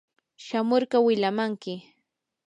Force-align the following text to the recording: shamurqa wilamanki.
shamurqa 0.45 0.97
wilamanki. 1.05 1.73